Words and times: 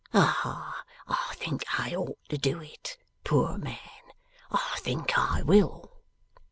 Ah! 0.15 0.83
I 1.07 1.35
think 1.35 1.63
I 1.79 1.93
ought 1.93 2.17
to 2.29 2.37
do 2.39 2.59
it, 2.59 2.97
poor 3.23 3.59
man. 3.59 3.77
I 4.49 4.77
think 4.81 5.15
I 5.15 5.43
will. 5.43 6.01